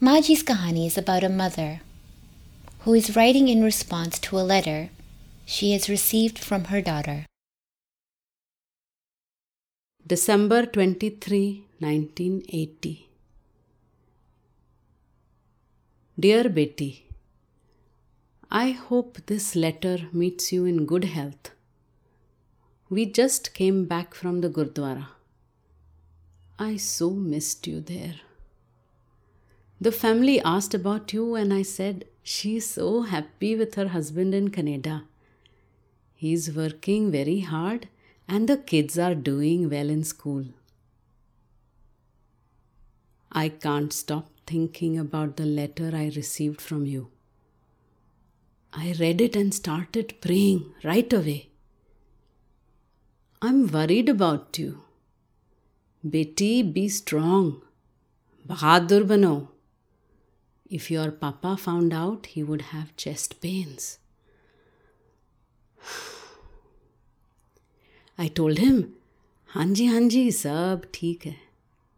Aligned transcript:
Maji's 0.00 0.44
Kahani 0.44 0.86
is 0.86 0.96
about 0.96 1.24
a 1.24 1.28
mother 1.28 1.80
who 2.82 2.94
is 2.94 3.16
writing 3.16 3.48
in 3.48 3.64
response 3.64 4.20
to 4.20 4.38
a 4.38 4.46
letter 4.46 4.90
she 5.44 5.72
has 5.72 5.88
received 5.88 6.38
from 6.38 6.66
her 6.66 6.80
daughter. 6.80 7.26
December 10.06 10.66
23, 10.66 11.64
1980. 11.80 13.08
Dear 16.16 16.44
Beti, 16.44 17.00
I 18.52 18.70
hope 18.70 19.18
this 19.26 19.56
letter 19.56 20.08
meets 20.12 20.52
you 20.52 20.64
in 20.64 20.86
good 20.86 21.06
health. 21.06 21.50
We 22.88 23.04
just 23.04 23.52
came 23.52 23.86
back 23.86 24.14
from 24.14 24.42
the 24.42 24.48
Gurdwara. 24.48 25.08
I 26.56 26.76
so 26.76 27.10
missed 27.10 27.66
you 27.66 27.80
there. 27.80 28.20
The 29.80 29.92
family 29.92 30.40
asked 30.40 30.74
about 30.74 31.12
you, 31.12 31.34
and 31.36 31.54
I 31.54 31.62
said 31.62 32.04
she's 32.22 32.68
so 32.68 33.02
happy 33.02 33.54
with 33.54 33.76
her 33.76 33.88
husband 33.88 34.34
in 34.34 34.50
Canada. 34.50 35.04
He's 36.14 36.52
working 36.54 37.12
very 37.12 37.40
hard, 37.40 37.88
and 38.26 38.48
the 38.48 38.56
kids 38.56 38.98
are 38.98 39.14
doing 39.14 39.70
well 39.70 39.88
in 39.88 40.02
school. 40.02 40.46
I 43.30 43.50
can't 43.50 43.92
stop 43.92 44.30
thinking 44.46 44.98
about 44.98 45.36
the 45.36 45.46
letter 45.46 45.90
I 45.94 46.06
received 46.16 46.60
from 46.60 46.86
you. 46.86 47.10
I 48.72 48.94
read 48.98 49.20
it 49.20 49.36
and 49.36 49.54
started 49.54 50.20
praying 50.20 50.74
right 50.82 51.12
away. 51.12 51.50
I'm 53.40 53.68
worried 53.68 54.08
about 54.08 54.58
you. 54.58 54.82
Beti, 56.04 56.72
be 56.72 56.88
strong. 56.88 57.62
Bahadur 58.46 59.06
bano. 59.06 59.50
If 60.70 60.90
your 60.90 61.10
papa 61.10 61.56
found 61.56 61.94
out, 61.94 62.26
he 62.26 62.42
would 62.42 62.60
have 62.72 62.94
chest 62.96 63.40
pains. 63.40 63.98
I 68.18 68.28
told 68.28 68.58
him, 68.58 68.94
Hanji, 69.54 69.88
Hanji, 69.88 70.30
sab 70.32 70.92
theek 70.92 71.24
hai. 71.24 71.38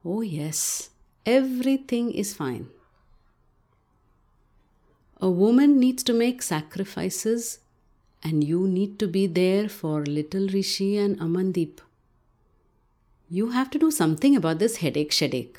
Oh, 0.05 0.21
yes, 0.21 0.91
everything 1.27 2.12
is 2.12 2.33
fine. 2.33 2.69
A 5.21 5.29
woman 5.29 5.79
needs 5.81 6.05
to 6.05 6.12
make 6.15 6.41
sacrifices, 6.41 7.59
and 8.23 8.45
you 8.45 8.69
need 8.69 8.99
to 9.01 9.09
be 9.09 9.27
there 9.27 9.69
for 9.69 10.05
little 10.07 10.47
Rishi 10.49 10.97
and 10.97 11.19
Amandeep. 11.19 11.81
You 13.29 13.51
have 13.51 13.69
to 13.71 13.79
do 13.79 13.91
something 13.91 14.37
about 14.37 14.61
this 14.61 14.77
headache, 14.77 15.11
shadache. 15.11 15.57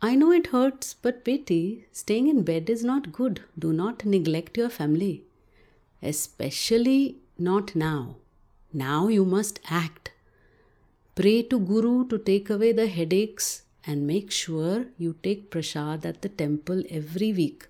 I 0.00 0.14
know 0.16 0.30
it 0.32 0.48
hurts, 0.48 0.94
but 0.94 1.24
Betty, 1.24 1.86
staying 1.90 2.28
in 2.28 2.42
bed 2.42 2.68
is 2.68 2.84
not 2.84 3.12
good. 3.12 3.42
Do 3.58 3.72
not 3.72 4.04
neglect 4.04 4.56
your 4.58 4.68
family. 4.68 5.24
Especially 6.02 7.18
not 7.38 7.74
now. 7.74 8.16
Now 8.72 9.08
you 9.08 9.24
must 9.24 9.60
act. 9.70 10.10
Pray 11.14 11.42
to 11.44 11.58
Guru 11.58 12.06
to 12.08 12.18
take 12.18 12.50
away 12.50 12.72
the 12.72 12.86
headaches 12.86 13.62
and 13.86 14.06
make 14.06 14.30
sure 14.30 14.86
you 14.98 15.14
take 15.22 15.50
prasad 15.50 16.04
at 16.04 16.22
the 16.22 16.28
temple 16.28 16.82
every 16.90 17.32
week. 17.32 17.68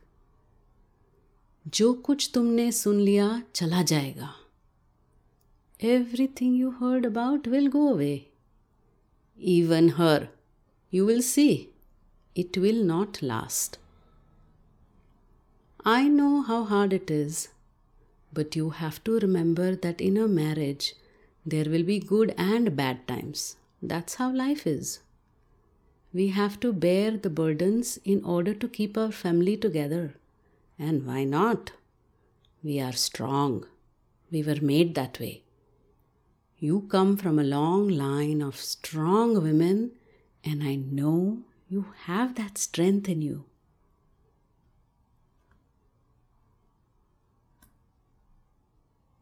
जो 1.76 1.92
कुछ 2.06 2.30
तुमने 2.34 2.70
सुन 2.72 2.98
लिया 3.00 3.28
चला 3.54 3.82
जाएगा 3.82 4.34
Everything 5.80 6.54
you 6.54 6.72
heard 6.80 7.04
about 7.04 7.46
will 7.46 7.68
go 7.68 7.88
away. 7.92 8.28
Even 9.38 9.90
her. 10.00 10.28
You 10.90 11.06
will 11.06 11.22
see 11.22 11.67
it 12.41 12.57
will 12.63 12.81
not 12.89 13.21
last. 13.21 13.77
I 15.83 16.07
know 16.07 16.41
how 16.41 16.63
hard 16.63 16.93
it 16.93 17.09
is, 17.11 17.49
but 18.31 18.55
you 18.55 18.69
have 18.81 19.03
to 19.05 19.19
remember 19.19 19.75
that 19.75 19.99
in 19.99 20.17
a 20.17 20.27
marriage, 20.27 20.93
there 21.45 21.69
will 21.69 21.83
be 21.83 21.99
good 21.99 22.33
and 22.37 22.75
bad 22.75 23.07
times. 23.07 23.55
That's 23.81 24.15
how 24.15 24.31
life 24.31 24.65
is. 24.67 24.99
We 26.13 26.29
have 26.29 26.59
to 26.61 26.71
bear 26.73 27.11
the 27.17 27.29
burdens 27.29 27.97
in 28.03 28.23
order 28.23 28.53
to 28.53 28.67
keep 28.67 28.97
our 28.97 29.11
family 29.11 29.57
together. 29.57 30.15
And 30.77 31.05
why 31.05 31.23
not? 31.23 31.71
We 32.63 32.79
are 32.79 32.93
strong. 32.93 33.65
We 34.31 34.43
were 34.43 34.61
made 34.61 34.95
that 34.95 35.19
way. 35.19 35.43
You 36.57 36.81
come 36.89 37.15
from 37.17 37.39
a 37.39 37.43
long 37.43 37.87
line 37.87 38.41
of 38.41 38.55
strong 38.57 39.41
women, 39.43 39.91
and 40.43 40.63
I 40.63 40.75
know 40.75 41.43
you 41.69 41.85
have 42.05 42.35
that 42.35 42.57
strength 42.57 43.07
in 43.07 43.21
you. 43.21 43.45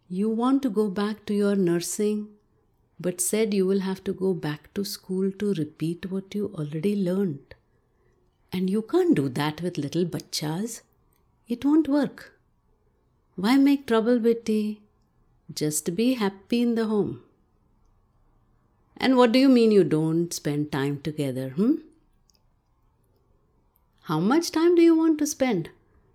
You 0.09 0.29
want 0.29 0.61
to 0.63 0.69
go 0.69 0.89
back 0.89 1.25
to 1.25 1.33
your 1.33 1.55
nursing, 1.55 2.29
but 2.99 3.19
said 3.19 3.53
you 3.53 3.65
will 3.65 3.81
have 3.81 4.01
to 4.05 4.13
go 4.13 4.33
back 4.33 4.73
to 4.75 4.85
school 4.85 5.31
to 5.33 5.53
repeat 5.55 6.09
what 6.09 6.33
you 6.33 6.47
already 6.55 6.95
learned. 6.95 7.53
And 8.53 8.69
you 8.69 8.81
can't 8.81 9.15
do 9.15 9.27
that 9.29 9.61
with 9.61 9.77
little 9.77 10.05
bachas. 10.05 10.81
It 11.49 11.65
won't 11.65 11.89
work. 11.89 12.39
Why 13.35 13.57
make 13.57 13.85
trouble, 13.85 14.19
Beti? 14.19 14.79
Just 15.53 15.95
be 15.95 16.13
happy 16.13 16.61
in 16.61 16.75
the 16.75 16.85
home. 16.85 17.23
And 18.97 19.17
what 19.17 19.31
do 19.31 19.39
you 19.39 19.49
mean 19.49 19.71
you 19.71 19.83
don't 19.83 20.33
spend 20.33 20.71
time 20.71 21.01
together, 21.01 21.49
hmm? 21.49 21.75
How 24.07 24.21
much 24.21 24.51
time 24.51 24.73
do 24.75 24.81
you 24.81 24.95
want 24.95 25.19
to 25.19 25.27
spend? 25.27 25.69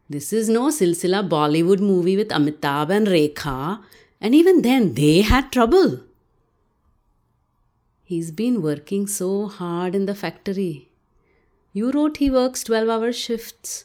This 0.09 0.33
is 0.33 0.49
no 0.49 0.69
Silsila 0.69 1.29
Bollywood 1.29 1.81
movie 1.81 2.17
with 2.17 2.29
Amitabh 2.29 2.89
and 2.89 3.07
Rekha, 3.07 3.83
and 4.19 4.35
even 4.35 4.63
then 4.63 4.95
they 4.95 5.21
had 5.21 5.53
trouble. 5.53 6.01
He's 8.03 8.31
been 8.31 8.63
working 8.63 9.07
so 9.07 9.47
hard 9.47 9.95
in 9.95 10.07
the 10.07 10.15
factory. 10.15 10.89
You 11.75 11.91
wrote 11.91 12.17
he 12.17 12.31
works 12.31 12.65
12 12.65 12.89
hour 12.89 13.13
shifts 13.13 13.85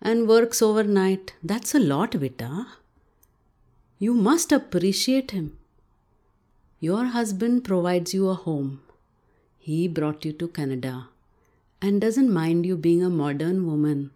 and 0.00 0.28
works 0.28 0.62
overnight. 0.62 1.34
That's 1.42 1.74
a 1.74 1.80
lot, 1.80 2.14
Vita. 2.14 2.68
You 3.98 4.14
must 4.14 4.52
appreciate 4.52 5.32
him. 5.32 5.58
Your 6.78 7.06
husband 7.06 7.64
provides 7.64 8.14
you 8.14 8.28
a 8.28 8.34
home. 8.34 8.80
He 9.58 9.88
brought 9.88 10.24
you 10.24 10.32
to 10.34 10.46
Canada 10.46 11.08
and 11.81 12.01
doesn't 12.01 12.31
mind 12.31 12.65
you 12.65 12.77
being 12.77 13.03
a 13.03 13.09
modern 13.09 13.65
woman. 13.65 14.11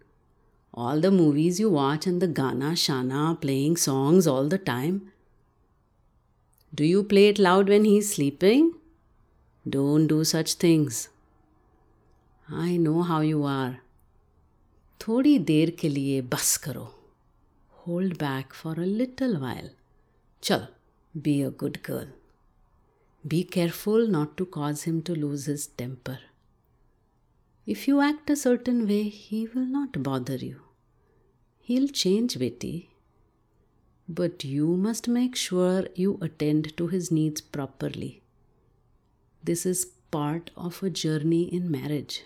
All 0.72 1.00
the 1.00 1.10
movies 1.10 1.60
you 1.60 1.70
watch 1.70 2.06
and 2.06 2.22
the 2.22 2.28
Gana 2.28 2.72
Shana 2.72 3.40
playing 3.40 3.76
songs 3.76 4.26
all 4.26 4.48
the 4.48 4.58
time. 4.58 5.12
Do 6.74 6.84
you 6.84 7.02
play 7.02 7.28
it 7.28 7.38
loud 7.38 7.68
when 7.68 7.84
he's 7.84 8.14
sleeping? 8.14 8.74
Don't 9.68 10.06
do 10.06 10.22
such 10.24 10.54
things. 10.54 11.08
I 12.48 12.76
know 12.76 13.02
how 13.02 13.20
you 13.20 13.44
are. 13.44 13.80
थोड़ी 15.00 15.38
देर 15.38 15.70
के 15.80 15.88
लिए 15.88 16.22
बस 16.32 16.56
करो 16.64 16.88
Hold 17.84 18.18
back 18.18 18.52
for 18.62 18.72
a 18.80 18.86
little 18.86 19.36
while. 19.42 19.70
चल 20.42 20.66
be 21.22 21.42
a 21.42 21.50
good 21.50 21.82
girl. 21.82 22.08
Be 23.26 23.42
careful 23.44 24.06
not 24.06 24.36
to 24.36 24.46
cause 24.46 24.82
him 24.84 25.02
to 25.02 25.14
lose 25.14 25.46
his 25.46 25.66
temper. 25.66 26.18
If 27.65 27.87
you 27.87 27.99
act 27.99 28.29
a 28.29 28.35
certain 28.35 28.87
way, 28.87 29.09
he 29.09 29.47
will 29.47 29.65
not 29.65 30.03
bother 30.03 30.35
you. 30.35 30.61
He'll 31.61 31.87
change, 31.87 32.37
Beti. 32.37 32.89
But 34.07 34.43
you 34.43 34.77
must 34.77 35.07
make 35.07 35.35
sure 35.35 35.87
you 35.95 36.19
attend 36.21 36.77
to 36.77 36.85
his 36.87 37.11
needs 37.11 37.41
properly. 37.41 38.21
This 39.43 39.65
is 39.65 39.85
part 40.11 40.51
of 40.55 40.83
a 40.83 40.91
journey 40.91 41.43
in 41.43 41.71
marriage. 41.71 42.23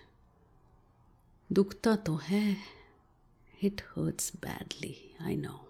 दुखता 1.54 1.96
तो 2.06 2.16
hai. 2.28 2.58
It 3.62 3.82
hurts 3.96 4.32
badly, 4.32 5.16
I 5.20 5.36
know. 5.36 5.62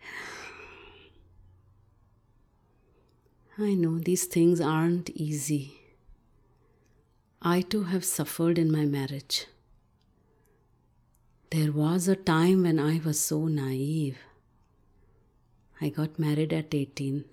I 3.58 3.74
know 3.74 3.98
these 3.98 4.24
things 4.24 4.60
aren't 4.60 5.10
easy. 5.10 5.77
I 7.40 7.60
too 7.60 7.84
have 7.84 8.04
suffered 8.04 8.58
in 8.58 8.70
my 8.72 8.84
marriage. 8.84 9.46
There 11.50 11.70
was 11.70 12.08
a 12.08 12.16
time 12.16 12.64
when 12.64 12.80
I 12.80 13.00
was 13.04 13.20
so 13.20 13.46
naive. 13.46 14.18
I 15.80 15.88
got 15.88 16.18
married 16.18 16.52
at 16.52 16.74
18. 16.74 17.24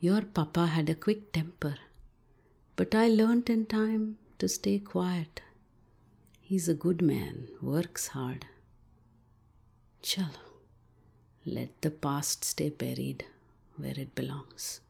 Your 0.00 0.22
papa 0.22 0.66
had 0.66 0.90
a 0.90 0.96
quick 0.96 1.32
temper, 1.32 1.76
but 2.74 2.94
I 2.94 3.08
learnt 3.08 3.48
in 3.48 3.66
time 3.66 4.18
to 4.38 4.48
stay 4.48 4.80
quiet. 4.80 5.40
He's 6.40 6.68
a 6.68 6.74
good 6.74 7.00
man, 7.00 7.46
works 7.62 8.08
hard. 8.08 8.46
Chalo, 10.02 10.64
let 11.46 11.80
the 11.80 11.92
past 11.92 12.44
stay 12.44 12.70
buried 12.70 13.24
where 13.76 13.94
it 13.96 14.16
belongs. 14.16 14.80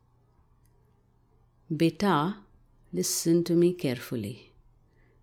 Beta, 1.76 2.36
Listen 2.92 3.44
to 3.44 3.54
me 3.54 3.72
carefully. 3.72 4.52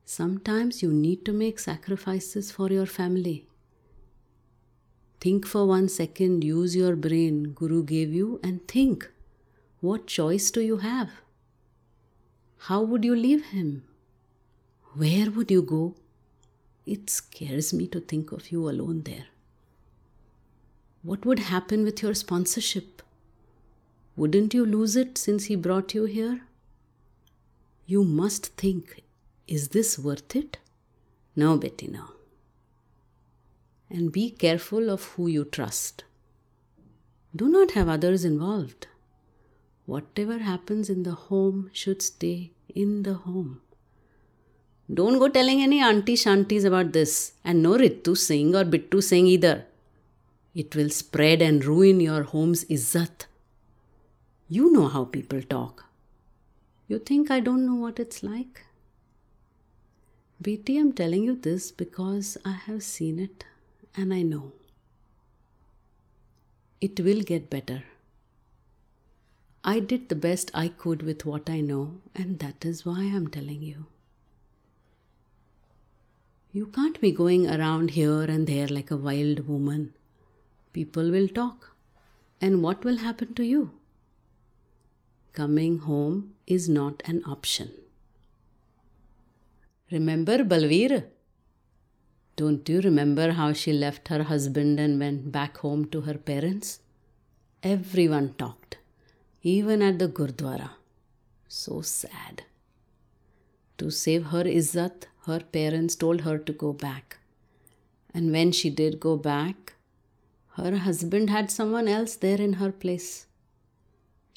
Sometimes 0.06 0.82
you 0.82 0.90
need 0.94 1.26
to 1.26 1.34
make 1.34 1.60
sacrifices 1.60 2.50
for 2.50 2.70
your 2.72 2.86
family. 2.86 3.46
Think 5.20 5.46
for 5.46 5.68
one 5.68 5.90
second, 5.90 6.46
use 6.46 6.78
your 6.78 6.96
brain 6.96 7.52
Guru 7.52 7.84
gave 7.84 8.14
you, 8.14 8.40
and 8.42 8.66
think 8.70 9.10
what 9.82 10.08
choice 10.08 10.50
do 10.50 10.62
you 10.62 10.78
have? 10.78 11.10
How 12.70 12.82
would 12.84 13.04
you 13.04 13.16
leave 13.16 13.48
him? 13.48 13.84
Where 14.96 15.30
would 15.30 15.52
you 15.52 15.62
go? 15.62 15.96
It 16.86 17.10
scares 17.10 17.74
me 17.74 17.88
to 17.88 18.00
think 18.00 18.32
of 18.32 18.50
you 18.50 18.70
alone 18.70 19.02
there. 19.04 19.26
What 21.04 21.26
would 21.26 21.40
happen 21.40 21.84
with 21.84 22.02
your 22.02 22.14
sponsorship? 22.14 23.02
Wouldn't 24.16 24.54
you 24.54 24.66
lose 24.66 24.96
it 24.96 25.18
since 25.18 25.46
he 25.46 25.56
brought 25.58 25.94
you 25.94 26.06
here? 26.06 26.47
You 27.90 28.04
must 28.04 28.48
think 28.58 29.06
is 29.48 29.70
this 29.70 29.98
worth 29.98 30.36
it? 30.36 30.58
No, 31.38 31.58
Beti, 31.58 31.90
no. 31.90 32.04
And 33.90 34.12
be 34.12 34.30
careful 34.30 34.90
of 34.90 35.06
who 35.12 35.28
you 35.28 35.46
trust. 35.46 36.04
Do 37.34 37.48
not 37.48 37.72
have 37.72 37.88
others 37.88 38.26
involved. 38.26 38.88
Whatever 39.86 40.40
happens 40.40 40.90
in 40.90 41.04
the 41.04 41.14
home 41.14 41.70
should 41.72 42.02
stay 42.02 42.52
in 42.68 43.04
the 43.04 43.14
home. 43.14 43.62
Don't 44.94 45.18
go 45.18 45.30
telling 45.30 45.62
any 45.62 45.80
auntie 45.80 46.18
shanties 46.18 46.66
about 46.66 46.92
this, 46.92 47.34
and 47.46 47.64
no 47.64 47.78
Ritu 47.78 48.18
Singh 48.18 48.54
or 48.54 48.66
Bittu 48.66 49.02
Singh 49.02 49.28
either. 49.28 49.66
It 50.54 50.76
will 50.76 50.90
spread 50.90 51.42
and 51.42 51.64
ruin 51.64 52.02
your 52.02 52.24
home's 52.24 52.66
izzat. 52.66 53.28
You 54.50 54.74
know 54.74 54.90
how 54.90 55.06
people 55.06 55.42
talk. 55.42 55.87
You 56.88 57.00
think 57.00 57.30
I 57.30 57.42
don't 57.42 57.66
know 57.66 57.76
what 57.76 58.00
it's 58.00 58.24
like? 58.24 58.64
Beti, 60.42 60.80
I'm 60.80 60.94
telling 60.94 61.24
you 61.24 61.36
this 61.36 61.72
because 61.72 62.38
I 62.46 62.52
have 62.52 62.82
seen 62.84 63.20
it 63.20 63.44
and 63.96 64.14
I 64.14 64.22
know. 64.22 64.54
It 66.80 67.00
will 67.00 67.22
get 67.22 67.50
better. 67.50 67.84
I 69.64 69.80
did 69.82 70.08
the 70.08 70.16
best 70.16 70.50
I 70.54 70.70
could 70.70 71.02
with 71.02 71.26
what 71.26 71.50
I 71.50 71.60
know, 71.60 71.96
and 72.16 72.40
that 72.40 72.64
is 72.64 72.86
why 72.86 73.02
I'm 73.02 73.28
telling 73.28 73.62
you. 73.62 73.88
You 76.54 76.68
can't 76.68 77.02
be 77.02 77.12
going 77.12 77.50
around 77.50 77.92
here 77.92 78.22
and 78.22 78.48
there 78.48 78.68
like 78.68 78.92
a 78.92 78.98
wild 78.98 79.48
woman. 79.48 79.94
People 80.72 81.12
will 81.12 81.28
talk. 81.28 81.76
And 82.40 82.64
what 82.64 82.86
will 82.86 82.98
happen 82.98 83.34
to 83.34 83.44
you? 83.44 83.72
Coming 85.38 85.78
home 85.78 86.34
is 86.48 86.68
not 86.68 87.04
an 87.06 87.22
option. 87.24 87.70
Remember 89.92 90.40
Balveer? 90.40 91.04
Don't 92.36 92.68
you 92.68 92.82
remember 92.82 93.34
how 93.34 93.54
she 93.54 93.72
left 93.72 94.08
her 94.08 94.24
husband 94.24 94.80
and 94.80 95.00
went 95.00 95.32
back 95.32 95.58
home 95.58 95.86
to 95.90 96.02
her 96.02 96.16
parents? 96.16 96.80
Everyone 97.62 98.34
talked, 98.40 98.80
even 99.44 99.84
at 99.84 100.00
the 100.00 100.08
Gurdwara. 100.08 100.72
So 101.48 101.82
sad. 101.82 102.42
To 103.78 103.92
save 103.92 104.26
her 104.34 104.44
Izzat, 104.44 105.06
her 105.28 105.42
parents 105.42 105.94
told 105.96 106.22
her 106.22 106.40
to 106.40 106.52
go 106.52 106.74
back. 106.74 107.20
And 108.12 108.32
when 108.32 108.52
she 108.52 108.72
did 108.72 109.00
go 109.00 109.18
back, 109.18 109.76
her 110.56 110.78
husband 110.78 111.30
had 111.30 111.52
someone 111.52 111.88
else 111.88 112.16
there 112.16 112.42
in 112.42 112.54
her 112.54 112.72
place. 112.72 113.27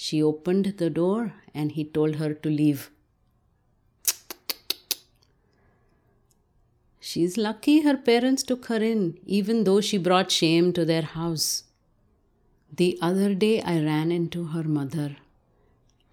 She 0.03 0.23
opened 0.23 0.65
the 0.79 0.89
door 0.89 1.35
and 1.53 1.73
he 1.73 1.85
told 1.85 2.15
her 2.17 2.33
to 2.33 2.49
leave. 2.49 2.91
She's 6.99 7.37
lucky 7.37 7.83
her 7.83 7.99
parents 7.99 8.43
took 8.43 8.65
her 8.67 8.83
in, 8.83 9.19
even 9.27 9.65
though 9.65 9.83
she 9.83 9.99
brought 9.99 10.31
shame 10.31 10.73
to 10.73 10.87
their 10.87 11.03
house. 11.03 11.65
The 12.75 12.99
other 13.03 13.35
day 13.35 13.61
I 13.61 13.75
ran 13.83 14.11
into 14.11 14.45
her 14.55 14.63
mother, 14.63 15.17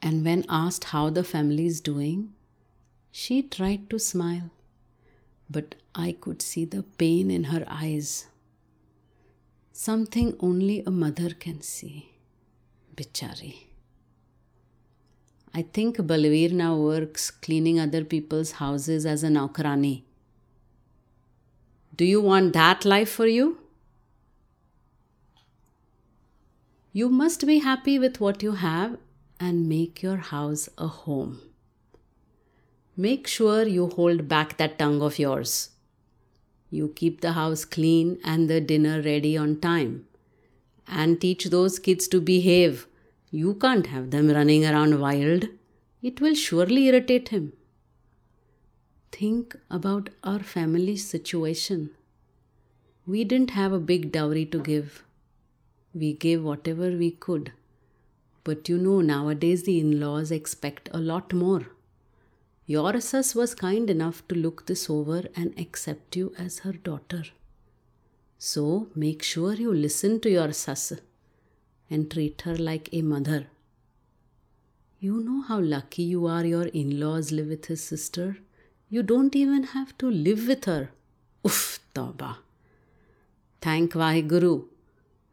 and 0.01 0.25
when 0.25 0.43
asked 0.49 0.85
how 0.95 1.09
the 1.09 1.23
family 1.23 1.67
is 1.67 1.79
doing, 1.79 2.33
she 3.09 3.41
tried 3.41 3.89
to 3.91 3.99
smile, 3.99 4.49
but 5.49 5.75
I 5.95 6.11
could 6.11 6.41
see 6.41 6.65
the 6.65 6.83
pain 6.83 7.31
in 7.31 7.45
her 7.55 7.63
eyes. 7.69 8.27
Something 9.71 10.35
only 10.41 10.83
a 10.85 10.91
mother 10.91 11.29
can 11.29 11.61
see. 11.61 12.11
Bichari. 12.97 13.66
I 15.53 15.61
think 15.61 15.97
Balveer 15.97 16.51
now 16.51 16.75
works 16.75 17.31
cleaning 17.31 17.79
other 17.79 18.03
people's 18.03 18.51
houses 18.53 19.05
as 19.05 19.23
a 19.23 19.27
naukarani. 19.27 20.03
Do 21.95 22.05
you 22.05 22.21
want 22.21 22.53
that 22.53 22.85
life 22.85 23.09
for 23.09 23.25
you? 23.27 23.57
You 26.93 27.09
must 27.09 27.45
be 27.45 27.59
happy 27.59 27.97
with 27.99 28.19
what 28.19 28.43
you 28.43 28.53
have 28.53 28.97
and 29.39 29.69
make 29.69 30.01
your 30.01 30.17
house 30.17 30.69
a 30.77 30.87
home. 30.87 31.41
Make 32.95 33.27
sure 33.27 33.67
you 33.67 33.87
hold 33.87 34.27
back 34.27 34.57
that 34.57 34.79
tongue 34.79 35.01
of 35.01 35.19
yours. 35.19 35.69
You 36.71 36.93
keep 36.95 37.21
the 37.21 37.33
house 37.33 37.65
clean 37.65 38.19
and 38.23 38.49
the 38.49 38.59
dinner 38.59 39.01
ready 39.01 39.37
on 39.37 39.59
time. 39.59 40.05
And 40.87 41.21
teach 41.21 41.45
those 41.45 41.79
kids 41.79 42.07
to 42.07 42.19
behave. 42.19 42.87
You 43.31 43.55
can't 43.55 43.87
have 43.87 44.11
them 44.11 44.29
running 44.29 44.65
around 44.65 44.99
wild. 44.99 45.49
It 46.01 46.21
will 46.21 46.35
surely 46.35 46.87
irritate 46.87 47.29
him 47.29 47.53
think 49.17 49.55
about 49.71 50.09
our 50.23 50.39
family 50.39 50.95
situation. 50.95 51.89
We 53.07 53.23
didn't 53.23 53.51
have 53.51 53.73
a 53.73 53.79
big 53.79 54.11
dowry 54.11 54.45
to 54.47 54.59
give. 54.59 55.03
We 55.93 56.13
gave 56.13 56.43
whatever 56.43 56.91
we 56.91 57.11
could. 57.11 57.51
But 58.43 58.69
you 58.69 58.77
know, 58.77 59.01
nowadays 59.01 59.63
the 59.63 59.79
in 59.79 59.99
laws 59.99 60.29
expect 60.31 60.89
a 60.91 60.99
lot 60.99 61.33
more. 61.33 61.67
Your 62.67 62.99
Sus 63.01 63.33
was 63.33 63.55
kind 63.55 63.89
enough 63.89 64.27
to 64.27 64.35
look 64.35 64.67
this 64.67 64.87
over 64.89 65.23
and 65.35 65.57
accept 65.57 66.15
you 66.15 66.33
as 66.37 66.59
her 66.59 66.73
daughter. 66.73 67.23
So 68.37 68.87
make 68.93 69.23
sure 69.23 69.53
you 69.53 69.73
listen 69.73 70.19
to 70.19 70.29
your 70.29 70.53
Sus 70.53 70.93
and 71.89 72.09
treat 72.11 72.41
her 72.41 72.55
like 72.55 72.89
a 72.91 73.01
mother. 73.01 73.47
You 74.99 75.21
know 75.21 75.41
how 75.41 75.59
lucky 75.59 76.03
you 76.03 76.25
are 76.25 76.45
your 76.45 76.65
in 76.65 76.99
laws 76.99 77.31
live 77.31 77.47
with 77.47 77.65
his 77.65 77.83
sister. 77.83 78.37
You 78.89 79.03
don't 79.03 79.35
even 79.35 79.63
have 79.63 79.97
to 79.99 80.09
live 80.09 80.47
with 80.47 80.65
her. 80.65 80.89
Uff, 81.45 81.79
Tauba. 81.93 82.37
Thank 83.61 83.93
Vaheguru. 83.93 84.65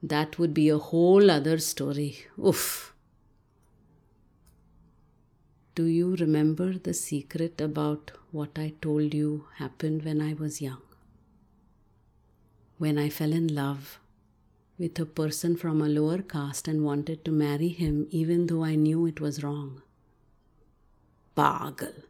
That 0.02 0.38
would 0.38 0.52
be 0.52 0.68
a 0.68 0.78
whole 0.78 1.30
other 1.30 1.58
story. 1.58 2.26
Uff. 2.42 2.92
Do 5.74 5.84
you 5.84 6.14
remember 6.16 6.74
the 6.78 6.94
secret 6.94 7.60
about 7.60 8.12
what 8.30 8.58
I 8.58 8.74
told 8.82 9.14
you 9.14 9.46
happened 9.56 10.04
when 10.04 10.20
I 10.20 10.34
was 10.34 10.60
young? 10.60 10.82
When 12.78 12.98
I 12.98 13.08
fell 13.08 13.32
in 13.32 13.48
love 13.54 13.98
with 14.78 14.98
a 14.98 15.06
person 15.06 15.56
from 15.56 15.80
a 15.80 15.88
lower 15.88 16.22
caste 16.22 16.66
and 16.66 16.84
wanted 16.84 17.24
to 17.24 17.30
marry 17.30 17.68
him 17.68 18.06
even 18.10 18.46
though 18.46 18.64
I 18.64 18.74
knew 18.74 19.06
it 19.06 19.20
was 19.20 19.42
wrong. 19.44 19.82
Pagal. 21.36 22.02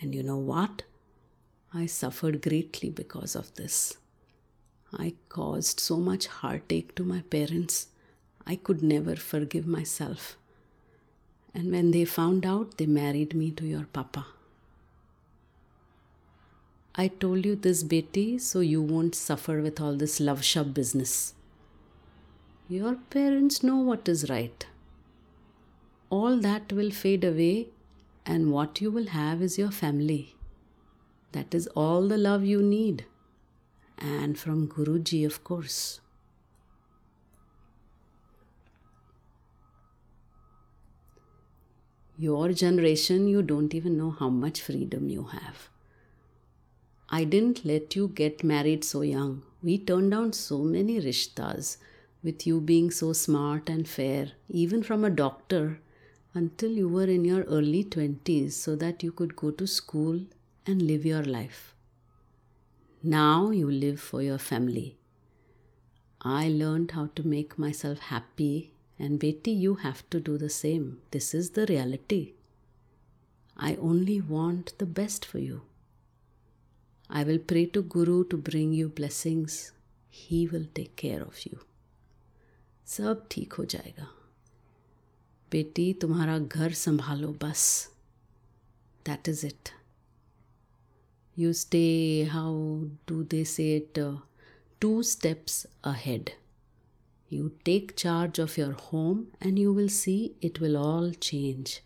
And 0.00 0.14
you 0.14 0.22
know 0.22 0.36
what? 0.36 0.82
I 1.72 1.86
suffered 1.86 2.42
greatly 2.42 2.90
because 2.90 3.34
of 3.34 3.54
this. 3.54 3.96
I 4.96 5.14
caused 5.28 5.80
so 5.80 5.96
much 5.96 6.26
heartache 6.26 6.94
to 6.94 7.04
my 7.04 7.22
parents. 7.22 7.88
I 8.46 8.56
could 8.56 8.82
never 8.82 9.16
forgive 9.16 9.66
myself. 9.66 10.36
And 11.52 11.72
when 11.72 11.90
they 11.90 12.04
found 12.04 12.46
out, 12.46 12.78
they 12.78 12.86
married 12.86 13.34
me 13.34 13.50
to 13.52 13.66
your 13.66 13.86
papa. 13.92 14.26
I 16.94 17.08
told 17.08 17.44
you 17.44 17.56
this, 17.56 17.82
Beti, 17.82 18.40
so 18.40 18.60
you 18.60 18.80
won't 18.80 19.16
suffer 19.16 19.60
with 19.60 19.80
all 19.80 19.96
this 19.96 20.20
love 20.20 20.44
shop 20.44 20.74
business. 20.74 21.34
Your 22.68 22.94
parents 23.10 23.62
know 23.62 23.76
what 23.76 24.08
is 24.08 24.30
right. 24.30 24.66
All 26.08 26.38
that 26.38 26.72
will 26.72 26.90
fade 26.90 27.22
away 27.22 27.68
and 28.24 28.50
what 28.50 28.80
you 28.80 28.90
will 28.90 29.08
have 29.08 29.42
is 29.42 29.58
your 29.58 29.70
family. 29.70 30.34
That 31.32 31.54
is 31.54 31.66
all 31.68 32.08
the 32.08 32.16
love 32.16 32.44
you 32.44 32.62
need. 32.62 33.04
And 33.98 34.38
from 34.38 34.66
Guruji, 34.66 35.26
of 35.26 35.44
course. 35.44 36.00
Your 42.16 42.52
generation, 42.52 43.26
you 43.28 43.42
don't 43.42 43.74
even 43.74 43.98
know 43.98 44.12
how 44.12 44.30
much 44.30 44.62
freedom 44.62 45.10
you 45.10 45.24
have. 45.24 45.68
I 47.10 47.24
didn't 47.24 47.64
let 47.64 47.94
you 47.94 48.08
get 48.08 48.42
married 48.42 48.84
so 48.84 49.02
young. 49.02 49.42
We 49.62 49.78
turned 49.78 50.12
down 50.12 50.32
so 50.32 50.58
many 50.58 51.00
rishtas, 51.00 51.76
with 52.24 52.46
you 52.46 52.60
being 52.60 52.90
so 52.90 53.12
smart 53.12 53.68
and 53.68 53.86
fair, 53.86 54.32
even 54.48 54.82
from 54.82 55.04
a 55.04 55.10
doctor 55.10 55.78
until 56.32 56.70
you 56.72 56.88
were 56.88 57.04
in 57.04 57.24
your 57.24 57.42
early 57.42 57.84
20s 57.84 58.52
so 58.52 58.74
that 58.74 59.02
you 59.02 59.12
could 59.12 59.36
go 59.36 59.50
to 59.50 59.66
school 59.66 60.20
and 60.66 60.82
live 60.82 61.04
your 61.04 61.22
life. 61.22 61.74
Now 63.02 63.50
you 63.50 63.70
live 63.70 64.00
for 64.00 64.22
your 64.22 64.38
family. 64.38 64.96
I 66.22 66.48
learned 66.48 66.92
how 66.92 67.10
to 67.16 67.26
make 67.26 67.58
myself 67.58 67.98
happy, 67.98 68.72
and 68.98 69.20
Beti, 69.20 69.54
you 69.54 69.74
have 69.74 70.08
to 70.08 70.18
do 70.18 70.38
the 70.38 70.48
same. 70.48 70.98
This 71.10 71.34
is 71.34 71.50
the 71.50 71.66
reality. 71.66 72.32
I 73.56 73.76
only 73.76 74.20
want 74.22 74.72
the 74.78 74.86
best 74.86 75.24
for 75.24 75.38
you. 75.38 75.62
I 77.10 77.22
will 77.24 77.38
pray 77.38 77.66
to 77.66 77.82
Guru 77.82 78.24
to 78.28 78.38
bring 78.38 78.72
you 78.72 78.88
blessings. 78.88 79.72
He 80.08 80.48
will 80.48 80.64
take 80.74 80.96
care 80.96 81.20
of 81.20 81.44
you. 81.44 81.60
सब 82.86 83.26
ठीक 83.30 83.52
हो 83.52 83.64
जाएगा 83.74 84.08
बेटी 85.52 85.92
तुम्हारा 86.02 86.38
घर 86.38 86.72
संभालो 86.84 87.32
बस 87.42 87.66
that 89.06 89.28
is 89.28 89.46
it 89.46 89.68
you 91.38 91.52
stay 91.64 91.84
how 92.32 92.80
do 93.08 93.22
they 93.34 93.44
say 93.56 93.74
it 93.76 93.98
two 94.80 95.02
steps 95.02 95.64
ahead 95.84 96.30
You 97.30 97.50
take 97.64 97.96
charge 97.96 98.38
of 98.38 98.56
your 98.56 98.72
home 98.72 99.28
and 99.40 99.58
you 99.58 99.72
will 99.72 99.88
see 99.88 100.36
it 100.40 100.60
will 100.60 100.76
all 100.76 101.10
change. 101.10 101.82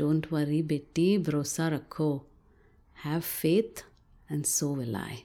Don't 0.00 0.30
worry, 0.30 0.62
Beti, 0.62 1.22
brosa 1.22 1.68
rakho. 1.74 2.24
Have 3.04 3.24
faith 3.24 3.84
and 4.28 4.46
so 4.46 4.72
will 4.72 4.96
I. 4.96 5.24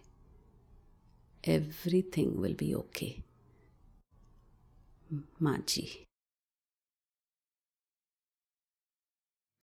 Everything 1.44 2.40
will 2.40 2.54
be 2.54 2.74
okay. 2.76 3.24
Maji. 5.40 6.06